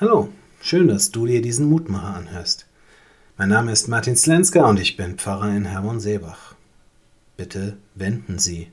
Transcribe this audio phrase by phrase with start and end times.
[0.00, 2.64] Hallo, schön, dass du dir diesen Mutmacher anhörst.
[3.36, 6.54] Mein Name ist Martin Slenska und ich bin Pfarrer in Herborn-Seebach.
[7.36, 8.68] Bitte wenden Sie.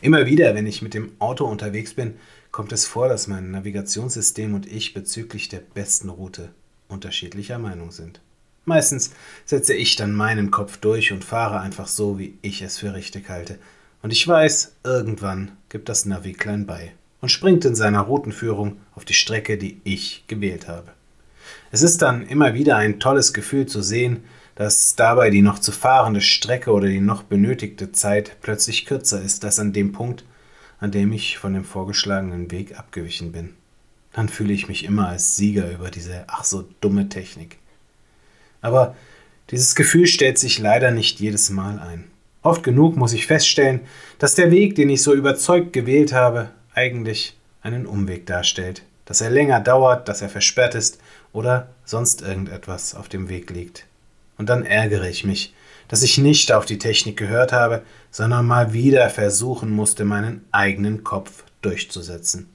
[0.00, 2.14] Immer wieder, wenn ich mit dem Auto unterwegs bin,
[2.52, 6.50] kommt es vor, dass mein Navigationssystem und ich bezüglich der besten Route
[6.86, 8.20] unterschiedlicher Meinung sind.
[8.64, 9.10] Meistens
[9.44, 13.28] setze ich dann meinen Kopf durch und fahre einfach so, wie ich es für richtig
[13.28, 13.58] halte.
[14.02, 19.04] Und ich weiß, irgendwann gibt das Navi klein bei und springt in seiner Routenführung auf
[19.04, 20.92] die Strecke, die ich gewählt habe.
[21.70, 24.24] Es ist dann immer wieder ein tolles Gefühl zu sehen,
[24.54, 29.44] dass dabei die noch zu fahrende Strecke oder die noch benötigte Zeit plötzlich kürzer ist
[29.44, 30.24] als an dem Punkt,
[30.80, 33.54] an dem ich von dem vorgeschlagenen Weg abgewichen bin.
[34.12, 37.58] Dann fühle ich mich immer als Sieger über diese ach so dumme Technik.
[38.60, 38.96] Aber
[39.50, 42.04] dieses Gefühl stellt sich leider nicht jedes Mal ein.
[42.42, 43.80] Oft genug muss ich feststellen,
[44.18, 49.28] dass der Weg, den ich so überzeugt gewählt habe, eigentlich einen Umweg darstellt, dass er
[49.28, 50.98] länger dauert, dass er versperrt ist
[51.34, 53.84] oder sonst irgendetwas auf dem Weg liegt.
[54.38, 55.54] Und dann ärgere ich mich,
[55.88, 61.04] dass ich nicht auf die Technik gehört habe, sondern mal wieder versuchen musste, meinen eigenen
[61.04, 62.48] Kopf durchzusetzen.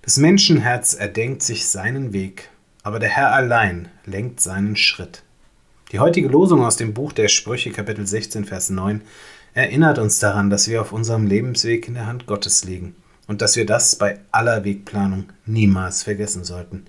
[0.00, 2.48] Das Menschenherz erdenkt sich seinen Weg,
[2.82, 5.22] aber der Herr allein lenkt seinen Schritt.
[5.92, 9.02] Die heutige Losung aus dem Buch der Sprüche Kapitel 16 Vers 9
[9.52, 13.56] erinnert uns daran, dass wir auf unserem Lebensweg in der Hand Gottes liegen und dass
[13.56, 16.86] wir das bei aller Wegplanung niemals vergessen sollten.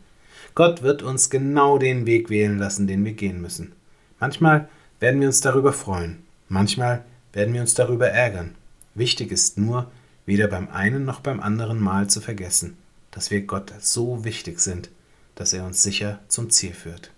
[0.54, 3.74] Gott wird uns genau den Weg wählen lassen, den wir gehen müssen.
[4.20, 4.70] Manchmal
[5.00, 8.56] werden wir uns darüber freuen, manchmal werden wir uns darüber ärgern.
[8.94, 9.92] Wichtig ist nur,
[10.26, 12.78] weder beim einen noch beim anderen Mal zu vergessen,
[13.12, 14.90] dass wir Gott so wichtig sind,
[15.36, 17.12] dass er uns sicher zum Ziel führt.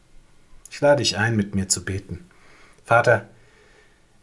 [0.71, 2.25] Ich lade dich ein, mit mir zu beten.
[2.83, 3.27] Vater,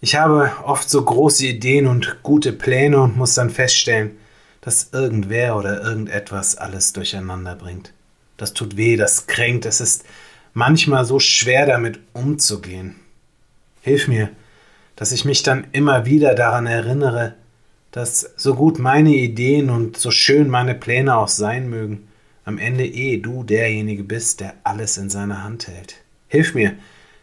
[0.01, 4.17] ich habe oft so große Ideen und gute Pläne und muss dann feststellen,
[4.65, 7.93] dass irgendwer oder irgendetwas alles durcheinander bringt.
[8.39, 10.07] Das tut weh, das kränkt, es ist
[10.55, 12.97] manchmal so schwer damit umzugehen.
[13.83, 14.31] Hilf mir,
[14.97, 17.35] dass ich mich dann immer wieder daran erinnere,
[17.91, 22.08] dass so gut meine Ideen und so schön meine Pläne auch sein mögen,
[22.46, 25.96] am Ende eh du derjenige bist, der alles in seiner Hand hält.
[26.29, 26.75] Hilf mir,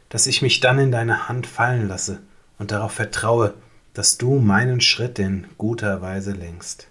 [0.09, 2.19] dass ich mich dann in deine Hand fallen lasse
[2.59, 3.56] und darauf vertraue,
[3.96, 6.91] dass du meinen Schritt in guter Weise lenkst.